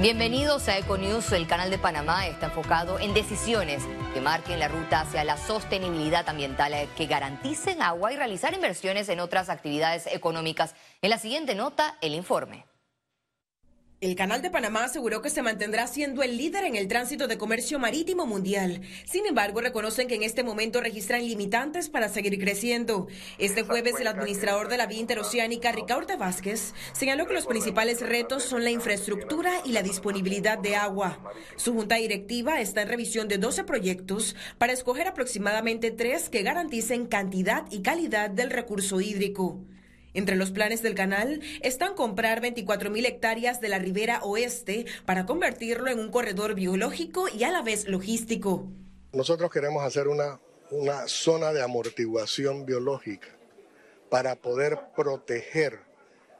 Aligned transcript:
Bienvenidos 0.00 0.66
a 0.68 0.78
Econews. 0.78 1.30
El 1.32 1.46
canal 1.46 1.68
de 1.68 1.76
Panamá 1.76 2.26
está 2.26 2.46
enfocado 2.46 2.98
en 2.98 3.12
decisiones 3.12 3.82
que 4.14 4.22
marquen 4.22 4.58
la 4.58 4.66
ruta 4.66 5.02
hacia 5.02 5.24
la 5.24 5.36
sostenibilidad 5.36 6.26
ambiental, 6.26 6.72
eh, 6.72 6.88
que 6.96 7.04
garanticen 7.04 7.82
agua 7.82 8.10
y 8.10 8.16
realizar 8.16 8.54
inversiones 8.54 9.10
en 9.10 9.20
otras 9.20 9.50
actividades 9.50 10.06
económicas. 10.06 10.74
En 11.02 11.10
la 11.10 11.18
siguiente 11.18 11.54
nota, 11.54 11.98
el 12.00 12.14
informe. 12.14 12.64
El 14.02 14.14
Canal 14.14 14.40
de 14.40 14.48
Panamá 14.48 14.84
aseguró 14.84 15.20
que 15.20 15.28
se 15.28 15.42
mantendrá 15.42 15.86
siendo 15.86 16.22
el 16.22 16.38
líder 16.38 16.64
en 16.64 16.74
el 16.74 16.88
tránsito 16.88 17.28
de 17.28 17.36
comercio 17.36 17.78
marítimo 17.78 18.24
mundial. 18.24 18.80
Sin 19.04 19.26
embargo, 19.26 19.60
reconocen 19.60 20.08
que 20.08 20.14
en 20.14 20.22
este 20.22 20.42
momento 20.42 20.80
registran 20.80 21.20
limitantes 21.20 21.90
para 21.90 22.08
seguir 22.08 22.38
creciendo. 22.38 23.08
Este 23.36 23.62
jueves, 23.62 24.00
el 24.00 24.06
administrador 24.06 24.68
de 24.68 24.78
la 24.78 24.86
vía 24.86 25.00
interoceánica, 25.00 25.70
Ricardo 25.72 26.16
Vázquez, 26.16 26.72
señaló 26.94 27.26
que 27.26 27.34
los 27.34 27.44
principales 27.44 28.00
retos 28.00 28.42
son 28.42 28.64
la 28.64 28.70
infraestructura 28.70 29.52
y 29.66 29.72
la 29.72 29.82
disponibilidad 29.82 30.56
de 30.56 30.76
agua. 30.76 31.22
Su 31.56 31.74
junta 31.74 31.96
directiva 31.96 32.62
está 32.62 32.80
en 32.80 32.88
revisión 32.88 33.28
de 33.28 33.36
12 33.36 33.64
proyectos 33.64 34.34
para 34.56 34.72
escoger 34.72 35.08
aproximadamente 35.08 35.90
tres 35.90 36.30
que 36.30 36.42
garanticen 36.42 37.04
cantidad 37.04 37.66
y 37.70 37.82
calidad 37.82 38.30
del 38.30 38.48
recurso 38.48 39.02
hídrico. 39.02 39.60
Entre 40.14 40.36
los 40.36 40.50
planes 40.50 40.82
del 40.82 40.94
canal 40.94 41.40
están 41.62 41.94
comprar 41.94 42.40
24 42.40 42.90
mil 42.90 43.06
hectáreas 43.06 43.60
de 43.60 43.68
la 43.68 43.78
ribera 43.78 44.20
oeste 44.22 44.86
para 45.06 45.26
convertirlo 45.26 45.88
en 45.88 45.98
un 45.98 46.10
corredor 46.10 46.54
biológico 46.54 47.26
y 47.28 47.44
a 47.44 47.50
la 47.50 47.62
vez 47.62 47.86
logístico. 47.86 48.68
Nosotros 49.12 49.50
queremos 49.50 49.84
hacer 49.84 50.08
una, 50.08 50.40
una 50.70 51.06
zona 51.08 51.52
de 51.52 51.62
amortiguación 51.62 52.66
biológica 52.66 53.28
para 54.08 54.36
poder 54.36 54.78
proteger 54.96 55.80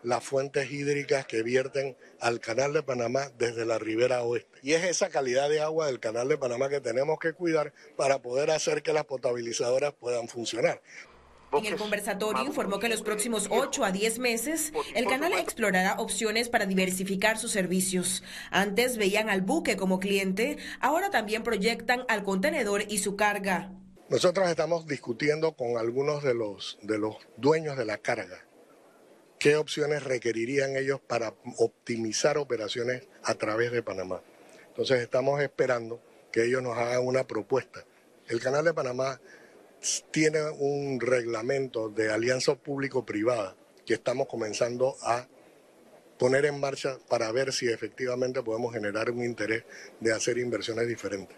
las 0.03 0.25
fuentes 0.25 0.71
hídricas 0.71 1.27
que 1.27 1.43
vierten 1.43 1.97
al 2.21 2.41
canal 2.41 2.73
de 2.73 2.83
Panamá 2.83 3.31
desde 3.39 3.67
la 3.67 3.79
ribera 3.79 4.23
oeste. 4.23 4.59
Y 4.63 4.73
es 4.73 4.85
esa 4.85 5.11
calidad 5.11 5.49
de 5.49 5.61
agua 5.61 5.87
del 5.87 6.01
canal 6.01 6.29
de 6.29 6.39
Panamá 6.39 6.69
que 6.69 6.81
tenemos 6.81 7.19
que 7.19 7.33
cuidar 7.33 7.73
para 7.97 8.21
poder 8.21 8.51
hacer 8.51 8.83
que 8.83 8.93
las 8.93 9.05
potabilizadoras 9.05 9.93
puedan 9.93 10.29
funcionar. 10.29 10.81
En 11.53 11.67
el 11.67 11.77
conversatorio 11.77 12.45
informó 12.45 12.79
que 12.79 12.87
en 12.87 12.93
los 12.93 13.03
próximos 13.03 13.49
8 13.51 13.85
a 13.85 13.93
10 13.93 14.19
meses 14.19 14.73
el 14.95 15.07
canal 15.07 15.33
explorará 15.35 15.97
opciones 15.99 16.49
para 16.49 16.67
diversificar 16.67 17.39
sus 17.39 17.53
servicios. 17.53 18.23
Antes 18.51 18.97
veían 18.97 19.29
al 19.29 19.43
buque 19.43 19.77
como 19.77 19.99
cliente, 19.99 20.59
ahora 20.81 21.11
también 21.11 21.43
proyectan 21.43 22.05
al 22.09 22.23
contenedor 22.23 22.83
y 22.89 22.99
su 22.99 23.17
carga. 23.17 23.73
Nosotros 24.09 24.49
estamos 24.49 24.87
discutiendo 24.87 25.53
con 25.53 25.79
algunos 25.79 26.23
de 26.23 26.35
los, 26.35 26.79
de 26.83 26.99
los 26.99 27.17
dueños 27.37 27.77
de 27.77 27.85
la 27.85 27.99
carga 27.99 28.45
qué 29.41 29.57
opciones 29.57 30.05
requerirían 30.05 30.77
ellos 30.77 31.01
para 31.01 31.35
optimizar 31.57 32.37
operaciones 32.37 33.09
a 33.25 33.35
través 33.35 33.73
de 33.73 33.83
Panamá. 33.83 34.23
Entonces 34.69 35.01
estamos 35.01 35.41
esperando 35.41 36.01
que 36.31 36.45
ellos 36.45 36.63
nos 36.63 36.77
hagan 36.77 37.05
una 37.05 37.27
propuesta. 37.27 37.85
El 38.29 38.39
canal 38.41 38.67
de 38.67 38.75
Panamá 38.75 39.19
tiene 40.11 40.41
un 40.59 41.01
reglamento 41.01 41.89
de 41.89 42.13
alianza 42.13 42.55
público-privada 42.55 43.57
que 43.87 43.95
estamos 43.95 44.29
comenzando 44.29 44.97
a 45.03 45.27
poner 46.19 46.45
en 46.45 46.61
marcha 46.61 46.99
para 47.09 47.33
ver 47.33 47.53
si 47.53 47.69
efectivamente 47.69 48.43
podemos 48.43 48.75
generar 48.75 49.11
un 49.11 49.25
interés 49.25 49.65
de 50.01 50.13
hacer 50.13 50.39
inversiones 50.39 50.87
diferentes. 50.87 51.37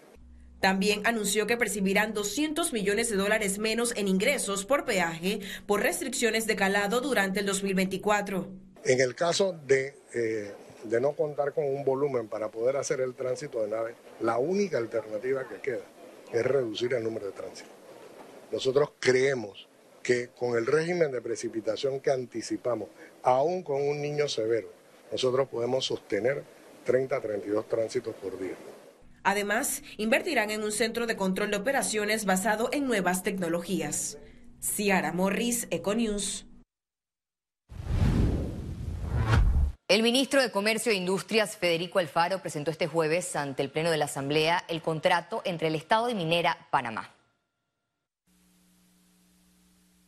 También 0.59 1.01
anunció 1.05 1.45
que 1.45 1.57
percibirán 1.57 2.13
200 2.13 2.71
millones 2.71 3.09
de 3.09 3.17
dólares 3.17 3.59
menos 3.59 3.93
en 3.95 4.07
ingresos 4.07 4.65
por 4.65 4.85
peaje 4.85 5.39
por 5.65 5.81
restricciones 5.81 6.47
de 6.47 6.55
calado 6.55 7.01
durante 7.01 7.41
el 7.41 7.45
2024. 7.45 8.47
En 8.85 9.01
el 9.01 9.15
caso 9.15 9.57
de, 9.65 9.95
eh, 10.13 10.51
de 10.83 11.01
no 11.01 11.13
contar 11.13 11.53
con 11.53 11.65
un 11.65 11.83
volumen 11.83 12.27
para 12.27 12.49
poder 12.49 12.77
hacer 12.77 13.01
el 13.01 13.13
tránsito 13.13 13.61
de 13.61 13.69
naves, 13.69 13.95
la 14.21 14.37
única 14.37 14.77
alternativa 14.77 15.47
que 15.47 15.59
queda 15.61 15.83
es 16.31 16.45
reducir 16.45 16.93
el 16.93 17.03
número 17.03 17.25
de 17.27 17.31
tránsito. 17.33 17.82
Nosotros 18.53 18.91
creemos 18.99 19.67
que 20.03 20.29
con 20.29 20.55
el 20.55 20.67
régimen 20.67 21.11
de 21.11 21.21
precipitación 21.21 21.99
que 21.99 22.11
anticipamos, 22.11 22.87
aún 23.23 23.63
con 23.63 23.81
un 23.81 23.99
niño 23.99 24.27
severo, 24.27 24.71
nosotros 25.11 25.49
podemos 25.49 25.85
sostener 25.85 26.43
30 26.85 27.15
a 27.15 27.19
32 27.19 27.67
tránsitos 27.67 28.13
por 28.13 28.39
día. 28.39 28.53
Además, 29.23 29.81
invertirán 29.97 30.51
en 30.51 30.61
un 30.61 30.71
centro 30.71 31.07
de 31.07 31.15
control 31.15 31.49
de 31.49 31.57
operaciones 31.57 32.25
basado 32.25 32.69
en 32.71 32.85
nuevas 32.85 33.23
tecnologías. 33.23 34.19
Ciara 34.61 35.11
Morris, 35.13 35.65
Econews. 35.71 36.45
El 39.87 40.03
ministro 40.03 40.43
de 40.43 40.51
Comercio 40.51 40.91
e 40.91 40.95
Industrias, 40.95 41.57
Federico 41.57 41.97
Alfaro, 41.97 42.39
presentó 42.39 42.69
este 42.69 42.85
jueves 42.85 43.35
ante 43.35 43.63
el 43.63 43.71
Pleno 43.71 43.89
de 43.89 43.97
la 43.97 44.05
Asamblea 44.05 44.63
el 44.67 44.83
contrato 44.83 45.41
entre 45.43 45.69
el 45.69 45.75
Estado 45.75 46.05
de 46.05 46.13
Minera 46.13 46.67
Panamá. 46.69 47.15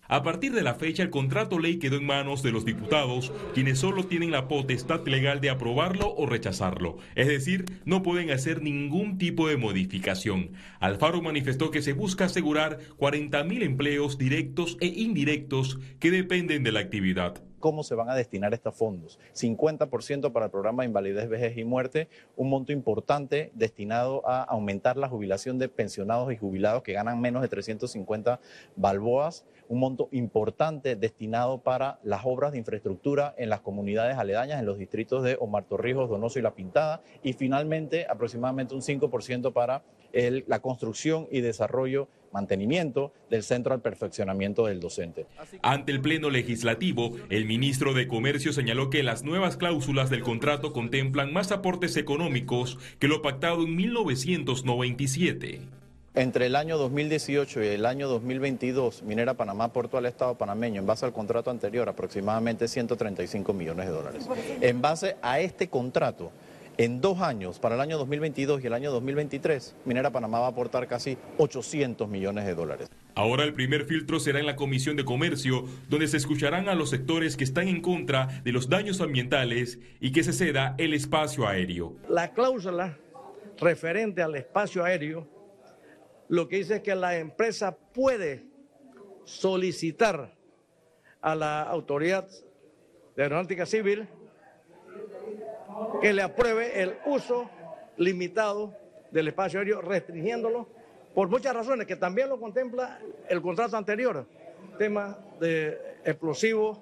A 0.08 0.22
partir 0.22 0.54
de 0.54 0.62
la 0.62 0.76
fecha, 0.76 1.02
el 1.02 1.10
contrato 1.10 1.58
ley 1.58 1.78
quedó 1.78 1.98
en 1.98 2.06
manos 2.06 2.44
de 2.44 2.52
los 2.52 2.64
diputados, 2.64 3.32
quienes 3.54 3.80
solo 3.80 4.06
tienen 4.06 4.32
la 4.32 4.48
potestad 4.48 5.06
legal 5.08 5.42
de 5.42 5.50
aprobarlo 5.50 6.14
o 6.16 6.28
rechazarlo. 6.28 6.98
Es 7.16 7.28
decir, 7.28 7.66
no 7.86 8.04
pueden 8.04 8.30
hacer 8.30 8.62
ningún 8.62 9.18
tipo 9.18 9.48
de 9.48 9.58
modificación. 9.58 10.52
Alfaro 10.80 11.22
manifestó 11.22 11.72
que 11.72 11.82
se 11.82 11.94
busca 11.94 12.26
asegurar 12.26 12.80
40.000 12.98 13.64
empleos 13.64 14.18
directos 14.20 14.78
e 14.80 14.88
indirectos 14.88 15.80
que 16.00 16.12
dependen 16.12 16.64
de 16.64 16.72
la 16.72 16.82
actividad 16.82 17.42
cómo 17.66 17.82
se 17.82 17.96
van 17.96 18.12
a 18.12 18.16
destinar 18.16 18.54
estos 18.54 18.76
fondos. 18.76 19.18
50% 19.34 20.32
para 20.32 20.46
el 20.46 20.52
programa 20.52 20.84
de 20.84 20.90
invalidez, 20.90 21.28
vejez 21.28 21.58
y 21.58 21.64
muerte, 21.64 22.10
un 22.36 22.52
monto 22.52 22.72
importante 22.72 23.50
destinado 23.56 24.22
a 24.30 24.44
aumentar 24.44 24.98
la 24.98 25.10
jubilación 25.10 25.58
de 25.58 25.68
pensionados 25.68 26.32
y 26.32 26.38
jubilados 26.38 26.84
que 26.84 26.94
ganan 26.94 27.20
menos 27.20 27.42
de 27.42 27.48
350 27.48 28.40
balboas, 28.76 29.48
un 29.68 29.80
monto 29.80 30.10
importante 30.12 30.96
destinado 30.96 31.58
para 31.58 31.98
las 32.04 32.22
obras 32.24 32.52
de 32.52 32.60
infraestructura 32.60 33.34
en 33.36 33.50
las 33.50 33.62
comunidades 33.62 34.16
aledañas, 34.16 34.60
en 34.60 34.68
los 34.68 34.78
distritos 34.78 35.24
de 35.24 35.36
Omar 35.40 35.64
Torrijos, 35.64 36.08
Donoso 36.08 36.38
y 36.38 36.44
La 36.44 36.54
Pintada, 36.54 37.02
y 37.24 37.34
finalmente 37.34 38.06
aproximadamente 38.08 38.76
un 38.76 38.82
5% 38.82 39.54
para 39.54 39.82
la 40.14 40.60
construcción 40.60 41.28
y 41.32 41.42
desarrollo 41.42 42.10
mantenimiento 42.36 43.14
del 43.30 43.44
Centro 43.44 43.74
al 43.74 43.82
Perfeccionamiento 43.82 44.66
del 44.66 44.82
Docente. 44.82 45.26
Ante 45.62 45.94
el 45.94 46.02
Pleno 46.02 46.30
Legislativo, 46.30 47.16
el 47.30 47.46
ministro 47.46 47.94
de 47.94 48.10
Comercio 48.10 48.52
señaló 48.52 48.90
que 48.90 49.04
las 49.04 49.24
nuevas 49.24 49.56
cláusulas 49.56 50.10
del 50.10 50.22
contrato 50.22 50.74
contemplan 50.74 51.32
más 51.32 51.54
aportes 51.54 51.96
económicos 51.96 52.78
que 53.00 53.08
lo 53.08 53.22
pactado 53.22 53.64
en 53.64 53.76
1997. 53.76 55.62
Entre 56.14 56.46
el 56.46 56.56
año 56.56 56.78
2018 56.78 57.64
y 57.64 57.68
el 57.68 57.86
año 57.86 58.08
2022, 58.08 59.04
Minera 59.04 59.34
Panamá 59.34 59.66
aportó 59.66 59.98
al 59.98 60.06
Estado 60.06 60.36
panameño, 60.36 60.80
en 60.80 60.88
base 60.88 61.06
al 61.06 61.12
contrato 61.12 61.52
anterior, 61.52 61.90
aproximadamente 61.90 62.70
135 62.70 63.52
millones 63.52 63.88
de 63.88 63.92
dólares. 63.92 64.30
En 64.62 64.82
base 64.82 65.18
a 65.22 65.42
este 65.42 65.68
contrato, 65.68 66.32
en 66.78 67.02
dos 67.02 67.22
años, 67.22 67.60
para 67.60 67.76
el 67.76 67.82
año 67.82 67.98
2022 67.98 68.64
y 68.64 68.68
el 68.68 68.74
año 68.74 68.92
2023, 68.92 69.76
Minera 69.86 70.12
Panamá 70.12 70.40
va 70.40 70.48
a 70.48 70.50
aportar 70.50 70.88
casi 70.88 71.18
800 71.38 72.08
millones 72.10 72.46
de 72.46 72.56
dólares. 72.56 72.90
Ahora 73.16 73.44
el 73.44 73.54
primer 73.54 73.86
filtro 73.86 74.20
será 74.20 74.40
en 74.40 74.46
la 74.46 74.56
Comisión 74.56 74.96
de 74.96 75.06
Comercio, 75.06 75.66
donde 75.90 76.08
se 76.08 76.18
escucharán 76.18 76.68
a 76.68 76.76
los 76.76 76.90
sectores 76.90 77.38
que 77.38 77.44
están 77.44 77.68
en 77.68 77.82
contra 77.82 78.42
de 78.44 78.52
los 78.52 78.70
daños 78.70 79.00
ambientales 79.02 79.80
y 80.02 80.12
que 80.12 80.24
se 80.24 80.34
ceda 80.34 80.76
el 80.78 80.94
espacio 80.94 81.48
aéreo. 81.48 81.96
La 82.10 82.34
cláusula 82.34 82.98
referente 83.58 84.22
al 84.22 84.36
espacio 84.36 84.84
aéreo 84.84 85.36
lo 86.28 86.48
que 86.48 86.58
dice 86.58 86.78
es 86.78 86.82
que 86.82 86.96
la 86.96 87.18
empresa 87.18 87.78
puede 87.78 88.44
solicitar 89.26 90.34
a 91.22 91.36
la 91.36 91.62
autoridad 91.62 92.28
de 93.16 93.24
aeronáutica 93.24 93.66
civil 93.66 94.08
que 96.02 96.14
le 96.14 96.22
apruebe 96.22 96.82
el 96.82 96.96
uso 97.06 97.50
limitado 97.98 98.74
del 99.12 99.28
espacio 99.28 99.60
aéreo, 99.60 99.82
restringiéndolo 99.82 100.68
por 101.14 101.30
muchas 101.30 101.54
razones, 101.54 101.88
que 101.88 101.96
también 101.96 102.30
lo 102.30 102.40
contempla 102.40 103.00
el 103.30 103.42
contrato 103.42 103.78
anterior, 103.78 104.28
tema 104.78 105.18
de 105.40 105.78
explosivos, 106.04 106.80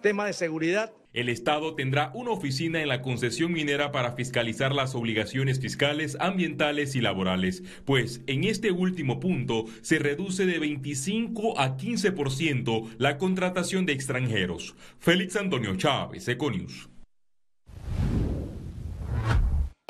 tema 0.00 0.26
de 0.26 0.32
seguridad 0.32 0.92
el 1.12 1.28
Estado 1.28 1.74
tendrá 1.74 2.12
una 2.14 2.30
oficina 2.30 2.80
en 2.80 2.88
la 2.88 3.02
concesión 3.02 3.52
minera 3.52 3.90
para 3.90 4.12
fiscalizar 4.12 4.72
las 4.72 4.94
obligaciones 4.94 5.58
fiscales, 5.58 6.16
ambientales 6.20 6.94
y 6.94 7.00
laborales, 7.00 7.64
pues 7.84 8.22
en 8.28 8.44
este 8.44 8.70
último 8.70 9.18
punto 9.18 9.64
se 9.82 9.98
reduce 9.98 10.46
de 10.46 10.60
25 10.60 11.58
a 11.58 11.76
15% 11.76 12.90
la 12.98 13.18
contratación 13.18 13.86
de 13.86 13.92
extranjeros. 13.92 14.76
Félix 15.00 15.34
Antonio 15.34 15.74
Chávez, 15.74 16.28
Econius. 16.28 16.89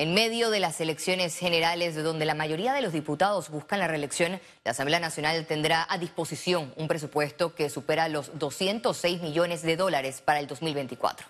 En 0.00 0.14
medio 0.14 0.48
de 0.48 0.60
las 0.60 0.80
elecciones 0.80 1.36
generales, 1.36 1.94
de 1.94 2.00
donde 2.00 2.24
la 2.24 2.32
mayoría 2.32 2.72
de 2.72 2.80
los 2.80 2.94
diputados 2.94 3.50
buscan 3.50 3.80
la 3.80 3.86
reelección, 3.86 4.40
la 4.64 4.70
Asamblea 4.70 4.98
Nacional 4.98 5.44
tendrá 5.44 5.86
a 5.90 5.98
disposición 5.98 6.72
un 6.78 6.88
presupuesto 6.88 7.54
que 7.54 7.68
supera 7.68 8.08
los 8.08 8.38
206 8.38 9.20
millones 9.20 9.60
de 9.60 9.76
dólares 9.76 10.22
para 10.24 10.40
el 10.40 10.46
2024. 10.46 11.26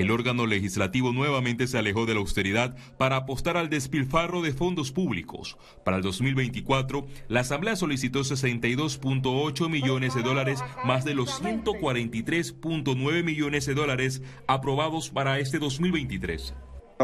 El 0.00 0.10
órgano 0.10 0.46
legislativo 0.46 1.12
nuevamente 1.12 1.66
se 1.66 1.76
alejó 1.76 2.06
de 2.06 2.14
la 2.14 2.20
austeridad 2.20 2.74
para 2.96 3.16
apostar 3.16 3.58
al 3.58 3.68
despilfarro 3.68 4.40
de 4.40 4.54
fondos 4.54 4.92
públicos. 4.92 5.58
Para 5.84 5.98
el 5.98 6.02
2024, 6.02 7.06
la 7.28 7.40
Asamblea 7.40 7.76
solicitó 7.76 8.20
62.8 8.20 9.68
millones 9.68 10.14
de 10.14 10.22
dólares 10.22 10.64
más 10.86 11.04
de 11.04 11.12
los 11.12 11.42
143.9 11.42 13.22
millones 13.22 13.66
de 13.66 13.74
dólares 13.74 14.22
aprobados 14.46 15.10
para 15.10 15.38
este 15.38 15.58
2023. 15.58 16.54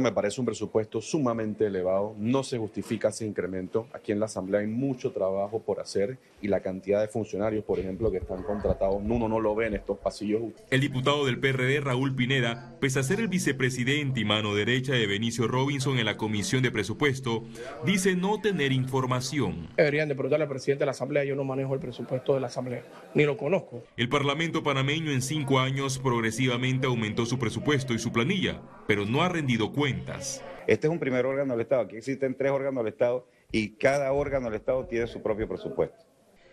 Me 0.00 0.12
parece 0.12 0.42
un 0.42 0.44
presupuesto 0.44 1.00
sumamente 1.00 1.66
elevado, 1.66 2.14
no 2.18 2.42
se 2.42 2.58
justifica 2.58 3.08
ese 3.08 3.24
incremento. 3.24 3.86
Aquí 3.94 4.12
en 4.12 4.20
la 4.20 4.26
Asamblea 4.26 4.60
hay 4.60 4.66
mucho 4.66 5.10
trabajo 5.10 5.62
por 5.62 5.80
hacer 5.80 6.18
y 6.42 6.48
la 6.48 6.60
cantidad 6.60 7.00
de 7.00 7.08
funcionarios, 7.08 7.64
por 7.64 7.78
ejemplo, 7.78 8.10
que 8.10 8.18
están 8.18 8.42
contratados, 8.42 8.98
uno 9.02 9.26
no 9.26 9.40
lo 9.40 9.54
ve 9.54 9.68
en 9.68 9.74
estos 9.74 9.96
pasillos. 9.96 10.42
El 10.70 10.82
diputado 10.82 11.24
del 11.24 11.40
PRD, 11.40 11.80
Raúl 11.80 12.14
Pineda, 12.14 12.76
pese 12.78 12.98
a 12.98 13.02
ser 13.02 13.20
el 13.20 13.28
vicepresidente 13.28 14.20
y 14.20 14.26
mano 14.26 14.54
derecha 14.54 14.92
de 14.92 15.06
Benicio 15.06 15.48
Robinson 15.48 15.98
en 15.98 16.04
la 16.04 16.18
Comisión 16.18 16.62
de 16.62 16.70
Presupuesto, 16.70 17.44
dice 17.86 18.16
no 18.16 18.38
tener 18.42 18.72
información. 18.72 19.68
Deberían 19.78 20.08
de 20.08 20.14
preguntarle 20.14 20.44
al 20.44 20.50
presidente 20.50 20.80
de 20.80 20.86
la 20.86 20.92
Asamblea, 20.92 21.24
yo 21.24 21.34
no 21.34 21.44
manejo 21.44 21.72
el 21.72 21.80
presupuesto 21.80 22.34
de 22.34 22.40
la 22.40 22.48
Asamblea, 22.48 22.82
ni 23.14 23.24
lo 23.24 23.38
conozco. 23.38 23.82
El 23.96 24.10
Parlamento 24.10 24.62
panameño 24.62 25.10
en 25.10 25.22
cinco 25.22 25.58
años 25.58 25.98
progresivamente 25.98 26.86
aumentó 26.86 27.24
su 27.24 27.38
presupuesto 27.38 27.94
y 27.94 27.98
su 27.98 28.12
planilla, 28.12 28.60
pero 28.86 29.04
no 29.04 29.22
ha 29.22 29.28
rendido 29.28 29.72
cuenta 29.72 30.18
este 30.66 30.88
es 30.88 30.92
un 30.92 30.98
primer 30.98 31.26
órgano 31.26 31.52
del 31.52 31.62
Estado. 31.62 31.82
Aquí 31.82 31.96
existen 31.96 32.36
tres 32.36 32.50
órganos 32.50 32.84
del 32.84 32.92
Estado 32.92 33.28
y 33.52 33.76
cada 33.76 34.12
órgano 34.12 34.46
del 34.46 34.56
Estado 34.56 34.84
tiene 34.86 35.06
su 35.06 35.22
propio 35.22 35.48
presupuesto. 35.48 36.04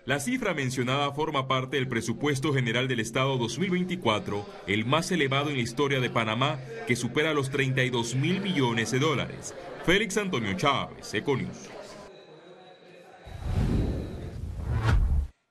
La 0.06 0.19
cifra 0.19 0.53
mencionada 0.53 1.13
forma 1.13 1.47
parte 1.47 1.77
del 1.77 1.88
presupuesto 1.88 2.53
general 2.53 2.89
del 2.89 3.00
Estado 3.00 3.38
2024, 3.38 4.45
el 4.68 4.85
más 4.85 5.12
elevado 5.12 5.50
en 5.50 5.56
la 5.56 5.62
historia 5.62 6.01
de 6.01 6.09
Panamá, 6.09 6.59
que 6.85 6.97
supera 6.97 7.33
los 7.33 7.50
32 7.50 8.15
mil 8.15 8.41
millones 8.41 8.91
de 8.91 9.00
dólares. 9.00 9.56
Félix 9.85 10.18
Antonio 10.18 10.53
Chávez, 10.56 11.13
Econius. 11.13 11.69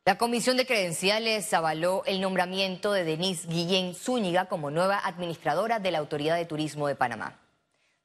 La 0.04 0.18
Comisión 0.18 0.56
de 0.56 0.66
Credenciales 0.66 1.54
avaló 1.54 2.02
el 2.06 2.20
nombramiento 2.20 2.90
de 2.90 3.04
Denise 3.04 3.46
Guillén 3.46 3.94
Zúñiga 3.94 4.46
como 4.46 4.68
nueva 4.68 4.98
administradora 4.98 5.78
de 5.78 5.92
la 5.92 6.00
Autoridad 6.00 6.34
de 6.34 6.44
Turismo 6.44 6.88
de 6.88 6.96
Panamá. 6.96 7.38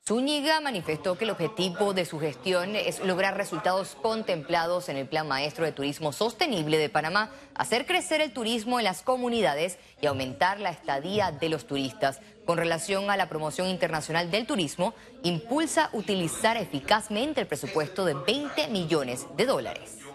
Zúñiga 0.08 0.62
manifestó 0.62 1.18
que 1.18 1.24
el 1.24 1.32
objetivo 1.32 1.96
de 1.96 2.06
su 2.06 2.20
gestión 2.20 2.76
es 2.76 3.00
lograr 3.04 3.36
resultados 3.36 3.98
contemplados 4.00 4.90
en 4.90 4.98
el 4.98 5.08
Plan 5.08 5.28
Maestro 5.28 5.66
de 5.66 5.72
Turismo 5.72 6.14
Sostenible 6.14 6.78
de 6.78 6.90
Panamá, 6.90 7.32
hacer 7.56 7.88
crecer 7.88 8.22
el 8.22 8.32
turismo 8.32 8.80
en 8.80 8.86
las 8.86 9.02
comunidades 9.02 9.80
y 10.00 10.06
aumentar 10.06 10.60
la 10.60 10.70
estadía 10.70 11.32
de 11.32 11.50
los 11.50 11.66
turistas. 11.66 12.22
Con 12.46 12.60
relación 12.60 13.10
a 13.10 13.18
la 13.18 13.28
promoción 13.28 13.70
internacional 13.70 14.30
del 14.30 14.46
turismo, 14.46 14.94
impulsa 15.24 15.90
utilizar 15.94 16.58
eficazmente 16.58 17.42
el 17.42 17.48
presupuesto 17.48 18.06
de 18.06 18.14
20 18.14 18.68
millones 18.68 19.26
de 19.36 19.48
dólares. 19.48 20.06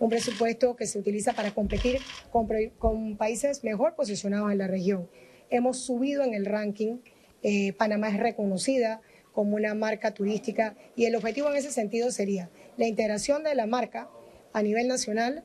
Un 0.00 0.08
presupuesto 0.08 0.74
que 0.74 0.86
se 0.86 0.98
utiliza 0.98 1.34
para 1.34 1.54
competir 1.54 1.98
con, 2.30 3.16
países 3.16 3.62
mejor 3.62 3.94
posicionados 3.94 4.50
en 4.50 4.58
la 4.58 4.66
región. 4.66 5.08
Hemos 5.50 5.78
subido 5.78 6.24
en 6.24 6.34
el 6.34 6.46
ranking 6.46 6.98
eh, 7.42 7.72
Panamá 7.74 8.08
es 8.08 8.18
reconocida 8.18 9.00
como 9.32 9.56
una 9.56 9.74
marca 9.74 10.12
turística 10.12 10.76
y 10.96 11.04
el 11.04 11.16
objetivo 11.16 11.50
en 11.50 11.56
ese 11.56 11.70
sentido 11.70 12.10
sería 12.10 12.50
la 12.76 12.86
integración 12.86 13.44
de 13.44 13.54
la 13.54 13.66
marca 13.66 14.10
a 14.52 14.62
nivel 14.62 14.88
nacional 14.88 15.44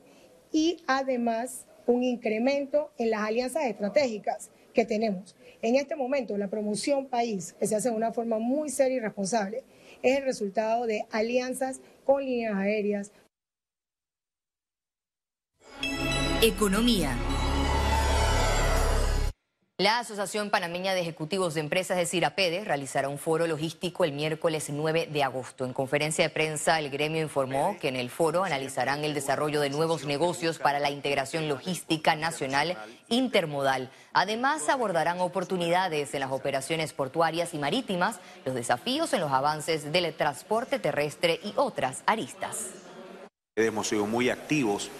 y 0.52 0.82
además 0.86 1.66
un 1.86 2.02
incremento 2.02 2.90
en 2.98 3.10
las 3.10 3.20
alianzas 3.20 3.64
estratégicas 3.66 4.50
que 4.74 4.84
tenemos. 4.84 5.36
En 5.62 5.76
este 5.76 5.96
momento, 5.96 6.36
la 6.36 6.48
promoción 6.48 7.06
país, 7.06 7.54
que 7.54 7.66
se 7.66 7.76
hace 7.76 7.88
de 7.88 7.96
una 7.96 8.12
forma 8.12 8.38
muy 8.38 8.68
seria 8.68 8.96
y 8.96 9.00
responsable, 9.00 9.64
es 10.02 10.18
el 10.18 10.24
resultado 10.24 10.86
de 10.86 11.06
alianzas 11.10 11.80
con 12.04 12.24
líneas 12.24 12.54
aéreas. 12.56 13.12
Economía. 16.42 17.16
La 19.78 20.00
Asociación 20.00 20.50
Panameña 20.50 20.92
de 20.92 21.00
Ejecutivos 21.00 21.54
de 21.54 21.60
Empresas 21.60 21.96
de 21.96 22.04
Cirapede 22.04 22.62
realizará 22.62 23.08
un 23.08 23.16
foro 23.16 23.46
logístico 23.46 24.04
el 24.04 24.12
miércoles 24.12 24.68
9 24.68 25.08
de 25.10 25.22
agosto. 25.22 25.64
En 25.64 25.72
conferencia 25.72 26.24
de 26.24 26.30
prensa, 26.30 26.78
el 26.78 26.90
gremio 26.90 27.22
informó 27.22 27.78
que 27.80 27.88
en 27.88 27.96
el 27.96 28.10
foro 28.10 28.44
analizarán 28.44 29.02
el 29.02 29.14
desarrollo 29.14 29.62
de 29.62 29.70
nuevos 29.70 30.04
negocios 30.04 30.58
para 30.58 30.78
la 30.78 30.90
integración 30.90 31.48
logística 31.48 32.14
nacional 32.16 32.76
intermodal. 33.08 33.90
Además, 34.12 34.68
abordarán 34.68 35.20
oportunidades 35.20 36.12
en 36.12 36.20
las 36.20 36.32
operaciones 36.32 36.92
portuarias 36.92 37.54
y 37.54 37.58
marítimas, 37.58 38.20
los 38.44 38.54
desafíos 38.54 39.14
en 39.14 39.20
los 39.20 39.32
avances 39.32 39.90
del 39.90 40.12
transporte 40.12 40.78
terrestre 40.78 41.40
y 41.42 41.54
otras 41.56 42.02
aristas. 42.04 42.72
Hemos 43.58 43.88
sido 43.88 44.04
muy 44.04 44.28
activos 44.28 44.90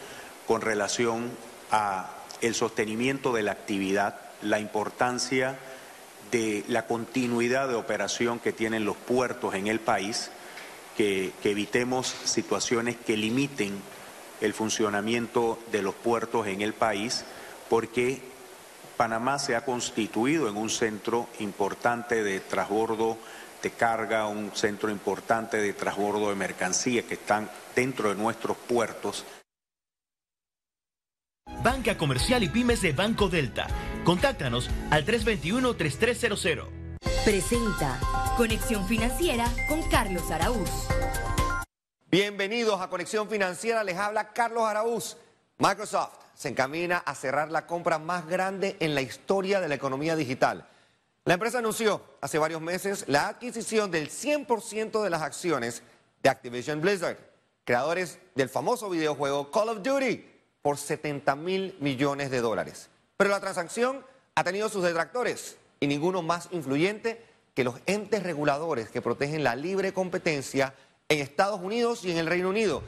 con 0.46 0.60
relación 0.60 1.30
a 1.70 2.10
el 2.40 2.54
sostenimiento 2.54 3.32
de 3.32 3.42
la 3.42 3.52
actividad 3.52 4.20
la 4.42 4.58
importancia 4.60 5.58
de 6.30 6.64
la 6.68 6.86
continuidad 6.86 7.68
de 7.68 7.74
operación 7.74 8.38
que 8.38 8.52
tienen 8.52 8.84
los 8.84 8.96
puertos 8.96 9.54
en 9.54 9.68
el 9.68 9.80
país, 9.80 10.30
que, 10.96 11.32
evitemos 11.44 12.14
situaciones 12.24 12.96
que 12.96 13.16
limiten 13.16 13.80
el 14.40 14.52
funcionamiento 14.52 15.58
de 15.70 15.82
los 15.82 15.94
puertos 15.94 16.46
en 16.46 16.60
el 16.60 16.74
país, 16.74 17.24
porque 17.68 18.20
Panamá 18.96 19.38
se 19.38 19.56
ha 19.56 19.64
constituido 19.64 20.48
en 20.48 20.56
un 20.56 20.70
centro 20.70 21.28
importante 21.38 22.22
de 22.22 22.40
transbordo 22.40 23.18
de 23.62 23.70
carga, 23.70 24.26
un 24.26 24.52
centro 24.54 24.90
importante 24.90 25.58
de 25.58 25.72
transbordo 25.72 26.28
de 26.28 26.34
mercancías 26.34 27.04
que 27.04 27.14
están 27.14 27.50
dentro 27.74 28.10
de 28.10 28.14
nuestros 28.14 28.56
puertos. 28.56 29.24
Banca 31.66 31.98
Comercial 31.98 32.44
y 32.44 32.48
Pymes 32.48 32.80
de 32.80 32.92
Banco 32.92 33.28
Delta. 33.28 33.66
Contáctanos 34.04 34.70
al 34.88 35.04
321-3300. 35.04 36.68
Presenta 37.24 37.98
Conexión 38.36 38.86
Financiera 38.86 39.50
con 39.68 39.82
Carlos 39.90 40.30
Araúz. 40.30 40.70
Bienvenidos 42.08 42.80
a 42.80 42.88
Conexión 42.88 43.28
Financiera, 43.28 43.82
les 43.82 43.96
habla 43.96 44.32
Carlos 44.32 44.62
Araúz. 44.62 45.16
Microsoft 45.58 46.12
se 46.34 46.50
encamina 46.50 46.98
a 46.98 47.16
cerrar 47.16 47.50
la 47.50 47.66
compra 47.66 47.98
más 47.98 48.28
grande 48.28 48.76
en 48.78 48.94
la 48.94 49.02
historia 49.02 49.60
de 49.60 49.66
la 49.66 49.74
economía 49.74 50.14
digital. 50.14 50.68
La 51.24 51.34
empresa 51.34 51.58
anunció 51.58 52.00
hace 52.20 52.38
varios 52.38 52.60
meses 52.60 53.06
la 53.08 53.26
adquisición 53.26 53.90
del 53.90 54.08
100% 54.08 55.02
de 55.02 55.10
las 55.10 55.22
acciones 55.22 55.82
de 56.22 56.28
Activision 56.28 56.80
Blizzard, 56.80 57.18
creadores 57.64 58.20
del 58.36 58.48
famoso 58.48 58.88
videojuego 58.88 59.50
Call 59.50 59.70
of 59.70 59.82
Duty 59.82 60.35
por 60.66 60.78
70 60.78 61.36
mil 61.36 61.76
millones 61.78 62.28
de 62.28 62.40
dólares. 62.40 62.88
Pero 63.16 63.30
la 63.30 63.38
transacción 63.38 64.04
ha 64.34 64.42
tenido 64.42 64.68
sus 64.68 64.82
detractores 64.82 65.58
y 65.78 65.86
ninguno 65.86 66.22
más 66.22 66.48
influyente 66.50 67.24
que 67.54 67.62
los 67.62 67.76
entes 67.86 68.24
reguladores 68.24 68.88
que 68.88 69.00
protegen 69.00 69.44
la 69.44 69.54
libre 69.54 69.92
competencia 69.92 70.74
en 71.08 71.20
Estados 71.20 71.60
Unidos 71.60 72.04
y 72.04 72.10
en 72.10 72.18
el 72.18 72.26
Reino 72.26 72.48
Unido. 72.48 72.82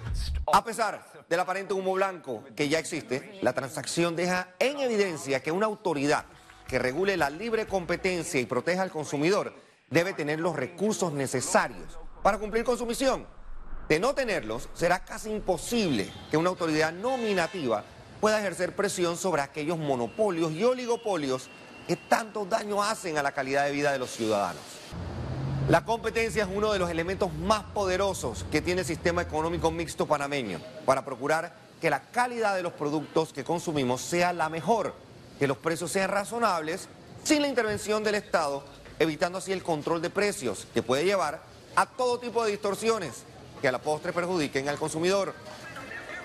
A 0.53 0.65
pesar 0.65 1.07
del 1.29 1.39
aparente 1.39 1.73
humo 1.73 1.93
blanco 1.93 2.43
que 2.57 2.69
ya 2.69 2.81
existe, 2.81 3.39
la 3.43 3.53
transacción 3.53 4.17
deja 4.17 4.49
en 4.59 4.81
evidencia 4.81 5.41
que 5.41 5.53
una 5.53 5.67
autoridad 5.67 6.25
que 6.67 6.81
regule 6.81 7.17
la 7.17 7.31
libre 7.31 7.69
competencia 7.69 8.41
y 8.41 8.47
proteja 8.47 8.83
al 8.83 8.91
consumidor 8.91 9.55
debe 9.89 10.15
tener 10.15 10.41
los 10.41 10.57
recursos 10.57 11.13
necesarios 11.13 11.97
para 12.25 12.39
cumplir 12.39 12.65
con 12.65 12.77
su 12.77 12.87
misión 12.87 13.38
de 13.89 13.99
no 13.99 14.15
tenerlos, 14.15 14.69
será 14.75 15.05
casi 15.05 15.31
imposible 15.31 16.11
que 16.31 16.37
una 16.37 16.51
autoridad 16.51 16.93
nominativa 16.93 17.85
pueda 18.21 18.39
ejercer 18.39 18.77
presión 18.77 19.17
sobre 19.17 19.43
aquellos 19.43 19.79
monopolios 19.79 20.53
y 20.53 20.63
oligopolios 20.63 21.49
que 21.87 21.97
tanto 21.97 22.45
daño 22.45 22.83
hacen 22.83 23.17
a 23.17 23.23
la 23.23 23.33
calidad 23.33 23.65
de 23.65 23.73
vida 23.73 23.93
de 23.93 23.99
los 23.99 24.11
ciudadanos. 24.11 24.63
La 25.71 25.85
competencia 25.85 26.45
es 26.45 26.51
uno 26.53 26.73
de 26.73 26.79
los 26.79 26.91
elementos 26.91 27.33
más 27.33 27.63
poderosos 27.63 28.45
que 28.51 28.61
tiene 28.61 28.83
el 28.83 28.87
sistema 28.87 29.23
económico 29.23 29.71
mixto 29.71 30.07
panameño 30.07 30.61
para 30.85 31.05
procurar 31.05 31.55
que 31.81 31.91
la 31.91 32.01
calidad 32.11 32.57
de 32.57 32.63
los 32.63 32.73
productos 32.73 33.33
que 33.33 33.45
consumimos 33.45 34.03
sea 34.03 34.33
la 34.33 34.49
mejor, 34.49 34.95
que 35.39 35.47
los 35.47 35.57
precios 35.57 35.93
sean 35.93 36.11
razonables 36.11 36.89
sin 37.23 37.43
la 37.43 37.49
intervención 37.49 38.03
del 38.03 38.17
Estado, 38.17 38.65
evitando 38.99 39.39
así 39.39 39.53
el 39.53 39.63
control 39.63 40.03
de 40.03 40.11
precios 40.11 40.67
que 40.75 40.83
puede 40.83 41.05
llevar 41.05 41.43
a 41.77 41.87
todo 41.87 42.19
tipo 42.19 42.45
de 42.45 42.51
distorsiones 42.51 43.25
que 43.61 43.69
a 43.69 43.73
la 43.73 43.81
postre 43.81 44.13
perjudiquen 44.13 44.69
al 44.69 44.79
consumidor. 44.79 45.35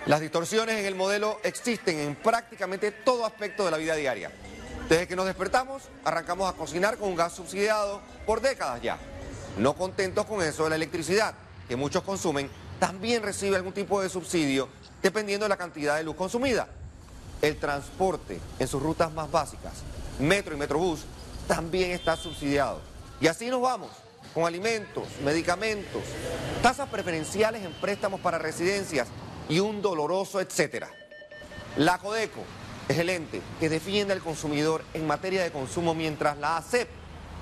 Las 0.06 0.20
distorsiones 0.20 0.80
en 0.80 0.86
el 0.86 0.96
modelo 0.96 1.40
existen 1.44 2.00
en 2.00 2.16
prácticamente 2.16 2.92
todo 2.92 3.26
aspecto 3.26 3.66
de 3.66 3.72
la 3.72 3.78
vida 3.78 3.96
diaria. 3.96 4.32
Desde 4.90 5.08
que 5.08 5.16
nos 5.16 5.26
despertamos, 5.26 5.84
arrancamos 6.04 6.50
a 6.50 6.58
cocinar 6.58 6.98
con 6.98 7.10
un 7.10 7.16
gas 7.16 7.34
subsidiado 7.34 8.02
por 8.26 8.42
décadas 8.42 8.82
ya. 8.82 8.98
No 9.58 9.76
contentos 9.76 10.26
con 10.26 10.42
eso, 10.42 10.68
la 10.68 10.76
electricidad, 10.76 11.36
que 11.70 11.76
muchos 11.76 12.04
consumen, 12.04 12.50
también 12.80 13.24
recibe 13.24 13.56
algún 13.56 13.74
tipo 13.74 14.02
de 14.02 14.10
subsidio 14.10 14.68
dependiendo 15.02 15.46
de 15.46 15.50
la 15.50 15.58
cantidad 15.58 15.98
de 15.98 16.04
luz 16.04 16.16
consumida. 16.16 16.68
El 17.42 17.58
transporte 17.58 18.40
en 18.60 18.68
sus 18.68 18.82
rutas 18.82 19.12
más 19.12 19.32
básicas, 19.32 19.74
metro 20.20 20.56
y 20.56 20.58
metrobús, 20.58 21.06
también 21.48 21.92
está 21.92 22.16
subsidiado. 22.16 22.82
Y 23.22 23.28
así 23.28 23.50
nos 23.50 23.62
vamos, 23.62 23.92
con 24.34 24.46
alimentos, 24.46 25.08
medicamentos, 25.24 26.02
tasas 26.62 26.90
preferenciales 26.90 27.64
en 27.64 27.74
préstamos 27.74 28.20
para 28.20 28.40
residencias 28.40 29.08
y 29.50 29.60
un 29.60 29.82
doloroso 29.82 30.42
etcétera. 30.42 30.90
La 31.78 31.98
Codeco 31.98 32.42
es 32.88 32.98
el 32.98 33.10
ente 33.10 33.42
que 33.60 33.70
defiende 33.70 34.14
al 34.14 34.22
consumidor 34.22 34.84
en 34.94 35.08
materia 35.08 35.44
de 35.44 35.52
consumo 35.52 35.94
mientras 35.94 36.38
la 36.38 36.58
ACEP 36.58 36.90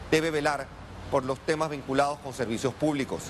debe 0.09 0.31
velar 0.31 0.67
por 1.09 1.25
los 1.25 1.39
temas 1.39 1.69
vinculados 1.69 2.19
con 2.19 2.33
servicios 2.33 2.73
públicos. 2.73 3.23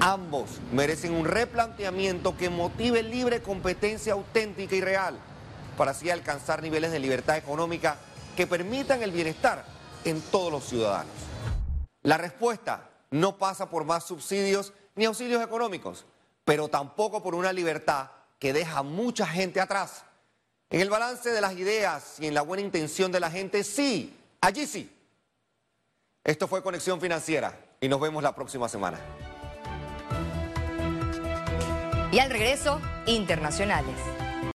Ambos 0.00 0.50
merecen 0.72 1.12
un 1.12 1.24
replanteamiento 1.24 2.36
que 2.36 2.50
motive 2.50 3.02
libre 3.02 3.42
competencia 3.42 4.14
auténtica 4.14 4.74
y 4.74 4.80
real 4.80 5.18
para 5.76 5.92
así 5.92 6.10
alcanzar 6.10 6.62
niveles 6.62 6.92
de 6.92 6.98
libertad 6.98 7.36
económica 7.36 7.96
que 8.36 8.46
permitan 8.46 9.02
el 9.02 9.12
bienestar 9.12 9.64
en 10.04 10.20
todos 10.20 10.50
los 10.50 10.64
ciudadanos. 10.64 11.31
La 12.02 12.18
respuesta 12.18 12.90
no 13.10 13.38
pasa 13.38 13.70
por 13.70 13.84
más 13.84 14.04
subsidios 14.04 14.72
ni 14.94 15.04
auxilios 15.04 15.42
económicos, 15.42 16.04
pero 16.44 16.68
tampoco 16.68 17.22
por 17.22 17.34
una 17.34 17.52
libertad 17.52 18.10
que 18.38 18.52
deja 18.52 18.82
mucha 18.82 19.26
gente 19.26 19.60
atrás. 19.60 20.04
En 20.70 20.80
el 20.80 20.90
balance 20.90 21.30
de 21.30 21.40
las 21.40 21.52
ideas 21.52 22.16
y 22.18 22.26
en 22.26 22.34
la 22.34 22.42
buena 22.42 22.62
intención 22.62 23.12
de 23.12 23.20
la 23.20 23.30
gente, 23.30 23.62
sí, 23.62 24.18
allí 24.40 24.66
sí. 24.66 24.90
Esto 26.24 26.48
fue 26.48 26.62
Conexión 26.62 27.00
Financiera 27.00 27.58
y 27.80 27.88
nos 27.88 28.00
vemos 28.00 28.22
la 28.22 28.34
próxima 28.34 28.68
semana. 28.68 28.98
Y 32.10 32.18
al 32.18 32.30
regreso, 32.30 32.80
internacionales. 33.06 33.96